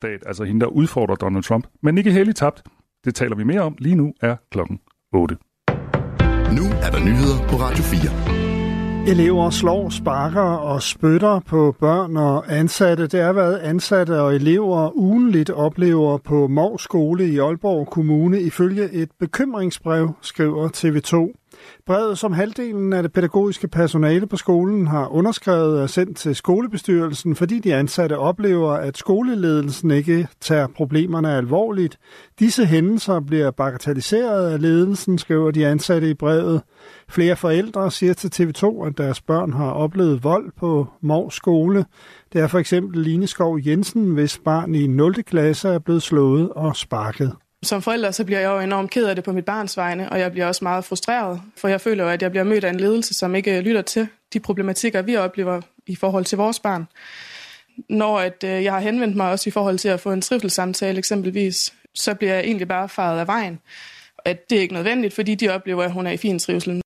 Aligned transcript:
stat, 0.00 0.22
altså 0.26 0.44
hende, 0.44 0.60
der 0.60 0.66
udfordrer 0.66 1.16
Donald 1.16 1.42
Trump. 1.42 1.66
Men 1.82 1.94
Nikki 1.94 2.10
Haley 2.10 2.32
tabt. 2.32 2.62
Det 3.04 3.14
taler 3.14 3.36
vi 3.36 3.44
mere 3.44 3.60
om. 3.60 3.76
Lige 3.78 3.94
nu 3.94 4.12
er 4.20 4.36
klokken 4.50 4.80
8. 5.12 5.36
Nu 6.58 6.64
er 6.84 6.90
der 6.94 7.00
nyheder 7.08 7.38
på 7.48 7.56
Radio 7.56 7.82
4. 7.82 9.12
Elever 9.12 9.50
slår, 9.50 9.88
sparker 9.88 10.40
og 10.40 10.82
spytter 10.82 11.40
på 11.40 11.76
børn 11.80 12.16
og 12.16 12.56
ansatte. 12.56 13.06
Det 13.06 13.20
er, 13.20 13.32
hvad 13.32 13.60
ansatte 13.60 14.20
og 14.20 14.34
elever 14.34 14.96
ugenligt 14.96 15.50
oplever 15.50 16.18
på 16.18 16.46
Mors 16.46 16.82
skole 16.82 17.28
i 17.28 17.38
Aalborg 17.38 17.86
Kommune 17.90 18.40
ifølge 18.40 18.90
et 18.92 19.10
bekymringsbrev, 19.20 20.12
skriver 20.20 20.68
TV2. 20.76 21.14
Brevet, 21.86 22.18
som 22.18 22.32
halvdelen 22.32 22.92
af 22.92 23.02
det 23.02 23.12
pædagogiske 23.12 23.68
personale 23.68 24.26
på 24.26 24.36
skolen 24.36 24.86
har 24.86 25.08
underskrevet 25.08 25.80
og 25.80 25.90
sendt 25.90 26.16
til 26.16 26.36
skolebestyrelsen, 26.36 27.36
fordi 27.36 27.58
de 27.58 27.74
ansatte 27.74 28.18
oplever, 28.18 28.72
at 28.72 28.98
skoleledelsen 28.98 29.90
ikke 29.90 30.28
tager 30.40 30.66
problemerne 30.66 31.36
alvorligt. 31.36 31.98
Disse 32.38 32.64
hændelser 32.64 33.20
bliver 33.20 33.50
bagatelliseret 33.50 34.50
af 34.52 34.60
ledelsen, 34.60 35.18
skriver 35.18 35.50
de 35.50 35.66
ansatte 35.66 36.10
i 36.10 36.14
brevet. 36.14 36.62
Flere 37.08 37.36
forældre 37.36 37.90
siger 37.90 38.14
til 38.14 38.28
TV2, 38.42 38.86
at 38.86 38.98
deres 38.98 39.20
børn 39.20 39.52
har 39.52 39.70
oplevet 39.70 40.24
vold 40.24 40.52
på 40.56 40.86
Mors 41.00 41.34
skole. 41.34 41.84
Det 42.32 42.40
er 42.40 42.46
for 42.46 42.58
eksempel 42.58 43.00
Line 43.00 43.26
Skov 43.26 43.58
Jensen, 43.66 44.10
hvis 44.14 44.38
barn 44.44 44.74
i 44.74 44.86
0. 44.86 45.22
klasse 45.22 45.68
er 45.68 45.78
blevet 45.78 46.02
slået 46.02 46.50
og 46.50 46.76
sparket. 46.76 47.32
Som 47.62 47.82
forælder 47.82 48.10
så 48.10 48.24
bliver 48.24 48.40
jeg 48.40 48.48
jo 48.48 48.60
enormt 48.60 48.90
ked 48.90 49.06
af 49.06 49.14
det 49.14 49.24
på 49.24 49.32
mit 49.32 49.44
barns 49.44 49.76
vegne, 49.76 50.10
og 50.10 50.20
jeg 50.20 50.32
bliver 50.32 50.46
også 50.46 50.64
meget 50.64 50.84
frustreret, 50.84 51.42
for 51.56 51.68
jeg 51.68 51.80
føler 51.80 52.04
jo, 52.04 52.10
at 52.10 52.22
jeg 52.22 52.30
bliver 52.30 52.44
mødt 52.44 52.64
af 52.64 52.70
en 52.70 52.80
ledelse, 52.80 53.14
som 53.14 53.34
ikke 53.34 53.58
øh, 53.58 53.64
lytter 53.64 53.82
til 53.82 54.08
de 54.32 54.40
problematikker, 54.40 55.02
vi 55.02 55.16
oplever 55.16 55.60
i 55.86 55.96
forhold 55.96 56.24
til 56.24 56.38
vores 56.38 56.60
barn. 56.60 56.86
Når 57.88 58.18
at, 58.18 58.44
øh, 58.44 58.64
jeg 58.64 58.72
har 58.72 58.80
henvendt 58.80 59.16
mig 59.16 59.30
også 59.30 59.48
i 59.48 59.50
forhold 59.50 59.78
til 59.78 59.88
at 59.88 60.00
få 60.00 60.12
en 60.12 60.22
trivselssamtale 60.22 60.98
eksempelvis, 60.98 61.72
så 61.94 62.14
bliver 62.14 62.34
jeg 62.34 62.44
egentlig 62.44 62.68
bare 62.68 62.88
faret 62.88 63.20
af 63.20 63.26
vejen. 63.26 63.58
At 64.24 64.50
det 64.50 64.58
er 64.58 64.62
ikke 64.62 64.74
nødvendigt, 64.74 65.14
fordi 65.14 65.34
de 65.34 65.48
oplever, 65.48 65.84
at 65.84 65.92
hun 65.92 66.06
er 66.06 66.10
i 66.10 66.16
fin 66.16 66.38
trivsel. 66.38 66.82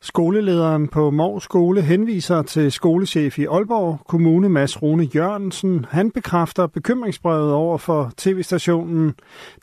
Skolelederen 0.00 0.88
på 0.88 1.10
Mors 1.10 1.44
Skole 1.44 1.82
henviser 1.82 2.42
til 2.42 2.72
skolechef 2.72 3.38
i 3.38 3.44
Aalborg 3.44 4.00
Kommune, 4.08 4.48
Mads 4.48 4.82
Rune 4.82 5.04
Jørgensen. 5.04 5.86
Han 5.88 6.10
bekræfter 6.10 6.66
bekymringsbrevet 6.66 7.52
over 7.52 7.78
for 7.78 8.12
tv-stationen. 8.16 9.14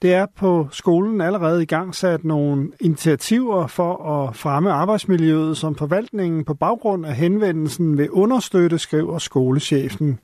Det 0.02 0.14
er 0.14 0.25
på 0.38 0.67
skolen 0.72 1.22
allerede 1.22 1.64
i 1.64 1.66
gang 1.66 1.95
sat 1.95 2.23
nogle 2.23 2.72
initiativer 2.80 3.67
for 3.67 4.09
at 4.09 4.36
fremme 4.36 4.72
arbejdsmiljøet, 4.72 5.58
som 5.58 5.75
forvaltningen 5.75 6.45
på 6.45 6.53
baggrund 6.53 7.06
af 7.06 7.16
henvendelsen 7.16 7.97
vil 7.97 8.12
understøtte, 8.12 8.78
skriver 8.78 9.18
skolechefen. 9.18 10.20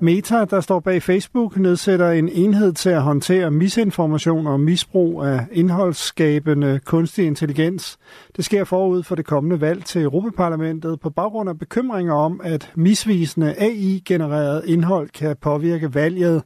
Meta, 0.00 0.44
der 0.44 0.60
står 0.60 0.80
bag 0.80 1.02
Facebook, 1.02 1.56
nedsætter 1.56 2.10
en 2.10 2.28
enhed 2.28 2.72
til 2.72 2.90
at 2.90 3.02
håndtere 3.02 3.50
misinformation 3.50 4.46
og 4.46 4.60
misbrug 4.60 5.22
af 5.22 5.46
indholdsskabende 5.52 6.80
kunstig 6.84 7.26
intelligens. 7.26 7.98
Det 8.36 8.44
sker 8.44 8.64
forud 8.64 9.02
for 9.02 9.14
det 9.14 9.26
kommende 9.26 9.60
valg 9.60 9.84
til 9.84 10.02
Europaparlamentet 10.02 11.00
på 11.00 11.10
baggrund 11.10 11.48
af 11.48 11.58
bekymringer 11.58 12.14
om, 12.14 12.40
at 12.44 12.72
misvisende 12.74 13.54
AI-genereret 13.58 14.62
indhold 14.66 15.08
kan 15.08 15.36
påvirke 15.40 15.94
valget. 15.94 16.42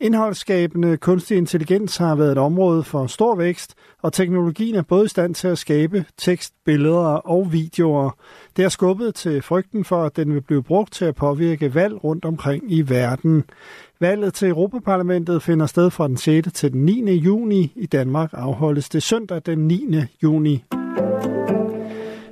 Indholdsskabende 0.00 0.96
kunstig 0.96 1.36
intelligens 1.36 1.96
har 1.96 2.14
været 2.14 2.32
et 2.32 2.38
område 2.38 2.82
for 2.82 3.06
stor 3.06 3.36
vækst, 3.36 3.74
og 4.02 4.12
teknologien 4.12 4.74
er 4.74 4.82
både 4.82 5.04
i 5.04 5.08
stand 5.08 5.34
til 5.34 5.48
at 5.48 5.58
skabe 5.58 6.04
tekst, 6.18 6.54
billeder 6.64 7.06
og 7.06 7.52
videoer. 7.52 8.10
Det 8.56 8.64
har 8.64 8.68
skubbet 8.68 9.14
til 9.14 9.42
frygten 9.42 9.84
for, 9.84 10.04
at 10.04 10.16
den 10.16 10.34
vil 10.34 10.40
blive 10.40 10.62
brugt 10.62 10.92
til 10.92 11.04
at 11.04 11.14
påvirke 11.14 11.74
valg 11.74 12.04
rundt 12.04 12.24
omkring 12.24 12.72
i 12.72 12.82
verden. 12.82 13.44
Valget 14.00 14.34
til 14.34 14.48
Europaparlamentet 14.48 15.42
finder 15.42 15.66
sted 15.66 15.90
fra 15.90 16.08
den 16.08 16.16
6. 16.16 16.52
til 16.52 16.72
den 16.72 16.84
9. 16.84 17.12
juni. 17.14 17.72
I 17.76 17.86
Danmark 17.86 18.30
afholdes 18.32 18.88
det 18.88 19.02
søndag 19.02 19.42
den 19.46 19.58
9. 19.58 19.96
juni. 20.22 20.64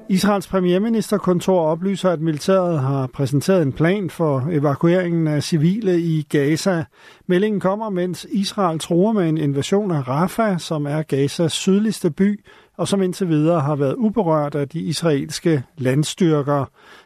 Israels 0.08 0.46
premierministerkontor 0.46 1.60
oplyser, 1.60 2.10
at 2.10 2.20
militæret 2.20 2.80
har 2.80 3.06
præsenteret 3.06 3.62
en 3.62 3.72
plan 3.72 4.10
for 4.10 4.48
evakueringen 4.50 5.26
af 5.26 5.42
civile 5.42 6.00
i 6.00 6.22
Gaza. 6.22 6.84
Meldingen 7.26 7.60
kommer, 7.60 7.90
mens 7.90 8.26
Israel 8.30 8.78
tror 8.78 9.12
med 9.12 9.28
en 9.28 9.38
invasion 9.38 9.90
af 9.90 10.08
Rafah, 10.08 10.58
som 10.58 10.86
er 10.86 11.02
Gazas 11.02 11.52
sydligste 11.52 12.10
by, 12.10 12.44
og 12.76 12.88
som 12.88 13.02
indtil 13.02 13.28
videre 13.28 13.60
har 13.60 13.76
været 13.76 13.94
uberørt 13.94 14.54
af 14.54 14.68
de 14.68 14.80
israelske 14.80 15.62
landstyrker. 15.78 16.64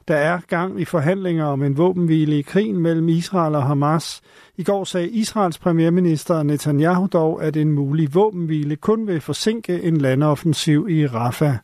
Der 0.08 0.16
er 0.16 0.38
gang 0.48 0.80
i 0.80 0.84
forhandlinger 0.84 1.44
om 1.44 1.62
en 1.62 1.76
våbenhvile 1.76 2.38
i 2.38 2.42
krigen 2.42 2.78
mellem 2.78 3.08
Israel 3.08 3.54
og 3.54 3.62
Hamas. 3.62 4.20
I 4.56 4.62
går 4.62 4.84
sagde 4.84 5.08
Israels 5.08 5.58
premierminister 5.58 6.42
Netanyahu 6.42 7.08
dog, 7.12 7.44
at 7.44 7.56
en 7.56 7.72
mulig 7.72 8.14
våbenhvile 8.14 8.76
kun 8.76 9.06
vil 9.06 9.20
forsinke 9.20 9.82
en 9.82 9.96
landoffensiv 9.96 10.86
i 10.90 11.06
Rafah. 11.06 11.56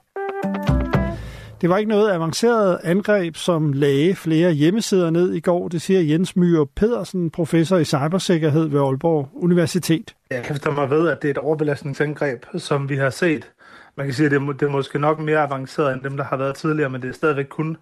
Det 1.62 1.70
var 1.70 1.78
ikke 1.78 1.88
noget 1.88 2.12
avanceret 2.12 2.78
angreb, 2.84 3.36
som 3.36 3.72
lagde 3.72 4.14
flere 4.14 4.52
hjemmesider 4.52 5.10
ned 5.10 5.32
i 5.32 5.40
går, 5.40 5.68
det 5.68 5.82
siger 5.82 6.00
Jens 6.00 6.36
Myhr 6.36 6.64
Pedersen, 6.76 7.30
professor 7.30 7.76
i 7.76 7.84
cybersikkerhed 7.84 8.68
ved 8.68 8.80
Aalborg 8.80 9.28
Universitet. 9.34 10.14
Jeg 10.30 10.42
kan 10.42 10.54
forstå 10.54 10.70
mig 10.70 10.90
ved, 10.90 11.08
at 11.08 11.22
det 11.22 11.28
er 11.28 11.30
et 11.30 11.38
overbelastningsangreb, 11.38 12.44
som 12.56 12.88
vi 12.88 12.96
har 12.96 13.10
set. 13.10 13.50
Man 13.96 14.06
kan 14.06 14.14
sige, 14.14 14.26
at 14.26 14.32
det 14.32 14.42
er, 14.42 14.52
det 14.52 14.62
er 14.62 14.70
måske 14.70 14.98
nok 14.98 15.18
mere 15.18 15.38
avanceret 15.38 15.94
end 15.94 16.02
dem, 16.02 16.16
der 16.16 16.24
har 16.24 16.36
været 16.36 16.54
tidligere, 16.54 16.90
men 16.90 17.02
det 17.02 17.08
er 17.08 17.14
stadigvæk 17.14 17.46
kun 17.46 17.76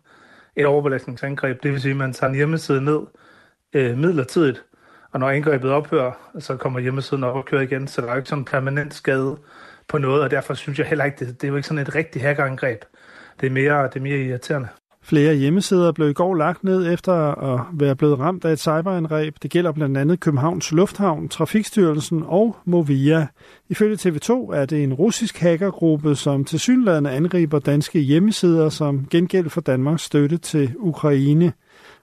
et 0.57 0.67
overbelastningsangreb. 0.67 1.63
Det 1.63 1.73
vil 1.73 1.81
sige, 1.81 1.91
at 1.91 1.97
man 1.97 2.13
tager 2.13 2.31
en 2.31 2.37
hjemmeside 2.37 2.85
ned 2.85 3.01
øh, 3.73 3.99
midlertidigt, 3.99 4.65
og 5.13 5.21
når 5.21 5.31
angrebet 5.31 5.71
ophører, 5.71 6.13
så 6.39 6.57
kommer 6.57 6.81
hjemmesiden 6.81 7.25
op 7.25 7.37
og 7.37 7.45
kører 7.45 7.63
igen, 7.63 7.89
så 7.89 8.01
der 8.01 8.09
er 8.09 8.13
jo 8.13 8.17
ikke 8.17 8.29
sådan 8.29 8.41
en 8.41 8.45
permanent 8.45 8.95
skade 8.95 9.37
på 9.89 9.99
noget, 9.99 10.23
og 10.23 10.31
derfor 10.31 10.55
synes 10.55 10.79
jeg 10.79 10.87
heller 10.87 11.05
ikke, 11.05 11.25
det, 11.25 11.41
det 11.41 11.45
er 11.45 11.49
jo 11.49 11.57
ikke 11.57 11.69
sådan 11.69 11.83
et 11.83 11.95
rigtigt 11.95 12.25
hackerangreb 12.25 12.85
det 13.41 13.47
er 13.47 13.51
mere, 13.51 13.83
det 13.83 13.97
er 13.97 14.01
mere 14.01 14.19
irriterende. 14.19 14.69
Flere 15.03 15.35
hjemmesider 15.35 15.93
blev 15.93 16.11
i 16.11 16.13
går 16.13 16.35
lagt 16.35 16.65
ned 16.65 16.93
efter 16.93 17.13
at 17.55 17.61
være 17.73 17.97
blevet 17.97 18.19
ramt 18.19 18.45
af 18.45 18.53
et 18.53 18.59
cyberangreb. 18.59 19.35
Det 19.43 19.51
gælder 19.51 19.73
blandt 19.73 19.99
andet 19.99 20.21
Københavns 20.21 20.73
Lufthavn, 20.73 21.29
Trafikstyrelsen 21.29 22.23
og 22.27 22.57
Movia. 22.65 23.27
Ifølge 23.69 23.97
TV2 23.97 24.33
er 24.55 24.67
det 24.71 24.83
en 24.83 24.95
russisk 24.95 25.39
hackergruppe, 25.39 26.15
som 26.15 26.45
til 26.45 26.61
synlædende 26.61 27.11
angriber 27.11 27.59
danske 27.59 28.01
hjemmesider 28.01 28.69
som 28.69 29.07
gengæld 29.11 29.51
for 29.51 29.61
Danmarks 29.61 30.03
støtte 30.03 30.39
til 30.39 30.75
Ukraine. 30.79 31.53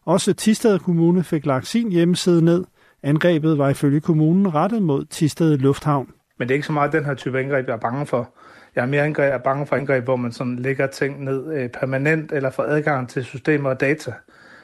Også 0.05 0.33
Tisted 0.33 0.79
Kommune 0.79 1.23
fik 1.23 1.45
lagt 1.45 1.67
sin 1.67 1.91
hjemmeside 1.91 2.45
ned. 2.45 2.63
Angrebet 3.03 3.57
var 3.57 3.69
ifølge 3.69 3.99
kommunen 3.99 4.53
rettet 4.53 4.81
mod 4.81 5.05
Tisted 5.05 5.57
Lufthavn. 5.57 6.09
Men 6.39 6.47
det 6.47 6.53
er 6.53 6.55
ikke 6.55 6.67
så 6.67 6.73
meget 6.73 6.91
den 6.93 7.05
her 7.05 7.13
type 7.13 7.39
angreb, 7.39 7.67
jeg 7.67 7.73
er 7.73 7.79
bange 7.79 8.05
for. 8.05 8.33
Jeg 8.77 8.83
er 8.83 8.87
mere 8.87 9.03
angreb, 9.03 9.33
er 9.33 9.37
bange 9.37 9.65
for 9.65 9.75
angreb, 9.75 10.03
hvor 10.03 10.15
man 10.15 10.31
sådan 10.31 10.55
lægger 10.55 10.87
ting 10.87 11.23
ned 11.23 11.53
øh, 11.53 11.69
permanent 11.69 12.31
eller 12.31 12.49
får 12.49 12.63
adgang 12.63 13.09
til 13.09 13.25
systemer 13.25 13.69
og 13.69 13.79
data, 13.79 14.13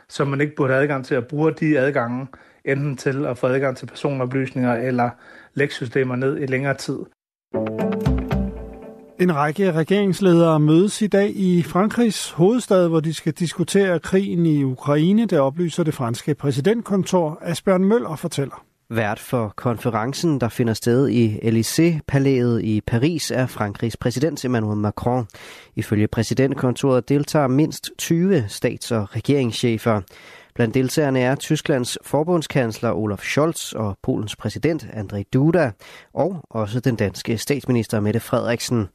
som 0.10 0.28
man 0.28 0.42
ikke 0.42 0.56
burde 0.56 0.74
have 0.74 0.82
adgang 0.82 1.06
til 1.06 1.16
at 1.16 1.28
bruge 1.28 1.52
de 1.52 1.80
adgange, 1.80 2.28
enten 2.66 2.98
til 2.98 3.26
at 3.26 3.38
få 3.38 3.48
adgang 3.48 3.78
til 3.78 3.86
personoplysninger 3.86 4.74
eller 4.74 5.10
lægge 5.54 5.74
systemer 5.74 6.16
ned 6.16 6.42
i 6.42 6.46
længere 6.46 6.74
tid. 6.74 7.00
En 9.20 9.36
række 9.36 9.72
regeringsledere 9.72 10.60
mødes 10.60 11.02
i 11.02 11.08
dag 11.08 11.32
i 11.36 11.64
Frankrigs 11.64 12.32
hovedstad, 12.32 12.88
hvor 12.88 13.00
de 13.00 13.14
skal 13.14 13.34
diskutere 13.34 14.00
krigen 14.00 14.46
i 14.46 14.64
Ukraine. 14.64 15.26
Det 15.26 15.40
oplyser 15.40 15.84
det 15.84 15.94
franske 15.94 16.36
præsidentkontor. 16.36 17.40
Asbjørn 17.42 17.84
Møller 17.84 18.16
fortæller. 18.16 18.73
Vært 18.90 19.20
for 19.20 19.54
konferencen, 19.56 20.42
der 20.42 20.50
finder 20.50 20.74
sted 20.74 21.08
i 21.08 21.38
Élysée-palæet 21.38 22.62
i 22.64 22.82
Paris, 22.82 23.32
er 23.32 23.48
Frankrigs 23.48 23.98
præsident 23.98 24.46
Emmanuel 24.46 24.78
Macron. 24.78 25.28
Ifølge 25.76 26.08
præsidentkontoret 26.08 27.10
deltager 27.10 27.48
mindst 27.48 27.90
20 27.98 28.46
stats- 28.48 28.92
og 28.92 29.16
regeringschefer. 29.16 30.02
Blandt 30.56 30.74
deltagerne 30.74 31.20
er 31.20 31.36
Tysklands 31.36 31.98
forbundskansler 32.02 32.92
Olaf 32.92 33.20
Scholz 33.20 33.74
og 33.74 33.98
Polens 34.02 34.36
præsident 34.36 34.88
Andrzej 34.94 35.24
Duda, 35.34 35.72
og 36.14 36.42
også 36.50 36.80
den 36.80 36.96
danske 36.96 37.38
statsminister 37.38 38.00
Mette 38.00 38.20
Frederiksen. 38.20 38.90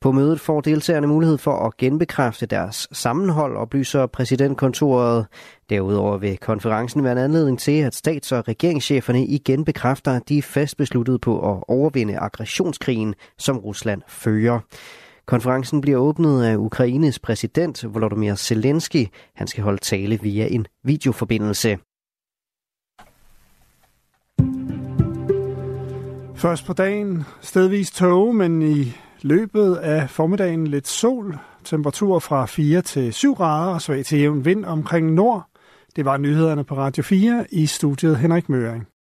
På 0.00 0.12
mødet 0.12 0.40
får 0.40 0.60
deltagerne 0.60 1.06
mulighed 1.06 1.38
for 1.38 1.66
at 1.66 1.76
genbekræfte 1.76 2.46
deres 2.46 2.88
sammenhold, 2.92 3.56
oplyser 3.56 4.06
præsidentkontoret. 4.06 5.26
Derudover 5.70 6.18
vil 6.18 6.38
konferencen 6.38 7.04
være 7.04 7.12
en 7.12 7.18
anledning 7.18 7.58
til, 7.58 7.80
at 7.80 7.94
stats- 7.94 8.32
og 8.32 8.48
regeringscheferne 8.48 9.26
igen 9.26 9.64
bekræfter, 9.64 10.12
at 10.12 10.28
de 10.28 10.38
er 10.38 10.42
fast 10.42 10.76
besluttet 10.76 11.20
på 11.20 11.52
at 11.52 11.64
overvinde 11.68 12.18
aggressionskrigen, 12.18 13.14
som 13.38 13.58
Rusland 13.58 14.02
fører. 14.08 14.60
Konferencen 15.26 15.80
bliver 15.80 15.98
åbnet 15.98 16.44
af 16.44 16.56
Ukraines 16.56 17.18
præsident 17.18 17.94
Volodymyr 17.94 18.34
Zelensky. 18.34 19.06
Han 19.34 19.46
skal 19.46 19.64
holde 19.64 19.80
tale 19.80 20.20
via 20.22 20.46
en 20.46 20.66
videoforbindelse. 20.84 21.78
Først 26.34 26.66
på 26.66 26.72
dagen 26.72 27.24
stedvis 27.40 27.90
tåge, 27.90 28.34
men 28.34 28.62
i 28.62 28.96
løbet 29.24 29.76
af 29.76 30.10
formiddagen 30.10 30.66
lidt 30.66 30.88
sol, 30.88 31.38
temperatur 31.64 32.18
fra 32.18 32.46
4 32.46 32.82
til 32.82 33.12
7 33.12 33.34
grader 33.34 33.74
og 33.74 33.82
svag 33.82 34.04
til 34.04 34.18
jævn 34.18 34.44
vind 34.44 34.64
omkring 34.64 35.12
nord. 35.12 35.46
Det 35.96 36.04
var 36.04 36.16
nyhederne 36.16 36.64
på 36.64 36.76
Radio 36.76 37.02
4 37.02 37.46
i 37.50 37.66
studiet 37.66 38.16
Henrik 38.16 38.48
Møring. 38.48 38.90